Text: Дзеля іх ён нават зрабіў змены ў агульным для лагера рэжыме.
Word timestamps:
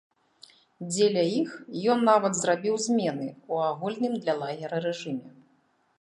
Дзеля 0.91 1.23
іх 1.41 1.51
ён 1.95 1.99
нават 2.09 2.33
зрабіў 2.39 2.75
змены 2.87 3.27
ў 3.35 3.55
агульным 3.75 4.13
для 4.25 4.33
лагера 4.45 4.77
рэжыме. 4.87 5.29